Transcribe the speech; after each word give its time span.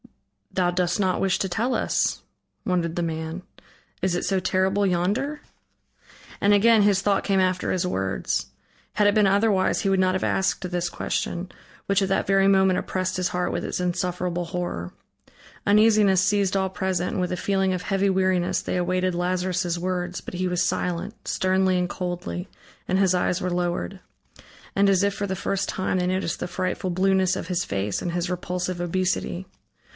"Thou 0.53 0.71
dost 0.71 0.99
not 0.99 1.21
wish 1.21 1.37
to 1.39 1.47
tell 1.47 1.75
us," 1.75 2.23
wondered 2.65 2.95
the 2.95 3.03
man, 3.03 3.43
"is 4.01 4.15
it 4.15 4.25
so 4.25 4.39
terrible 4.39 4.85
yonder?" 4.85 5.41
And 6.41 6.53
again 6.53 6.81
his 6.81 7.01
thought 7.01 7.23
came 7.23 7.39
after 7.39 7.71
his 7.71 7.87
words. 7.87 8.47
Had 8.93 9.07
it 9.07 9.13
been 9.15 9.27
otherwise, 9.27 9.81
he 9.81 9.89
would 9.89 9.99
not 9.99 10.15
have 10.15 10.23
asked 10.23 10.69
this 10.69 10.89
question, 10.89 11.49
which 11.85 12.01
at 12.01 12.09
that 12.09 12.27
very 12.27 12.47
moment 12.49 12.79
oppressed 12.79 13.15
his 13.15 13.29
heart 13.29 13.51
with 13.53 13.63
its 13.63 13.79
insufferable 13.79 14.45
horror. 14.45 14.91
Uneasiness 15.65 16.19
seized 16.21 16.57
all 16.57 16.69
present, 16.69 17.13
and 17.13 17.21
with 17.21 17.31
a 17.31 17.37
feeling 17.37 17.71
of 17.71 17.83
heavy 17.83 18.09
weariness 18.09 18.61
they 18.61 18.75
awaited 18.77 19.15
Lazarus' 19.15 19.77
words, 19.77 20.19
but 20.19 20.33
he 20.33 20.47
was 20.47 20.63
silent, 20.63 21.27
sternly 21.27 21.77
and 21.77 21.87
coldly, 21.87 22.49
and 22.89 22.97
his 22.99 23.13
eyes 23.15 23.39
were 23.39 23.51
lowered. 23.51 24.01
And 24.75 24.89
as 24.89 25.03
if 25.03 25.13
for 25.13 25.27
the 25.27 25.35
first 25.35 25.69
time, 25.69 25.99
they 25.99 26.07
noticed 26.07 26.39
the 26.41 26.47
frightful 26.47 26.89
blueness 26.89 27.35
of 27.35 27.47
his 27.47 27.63
face 27.63 28.01
and 28.01 28.11
his 28.11 28.31
repulsive 28.31 28.81
obesity. 28.81 29.45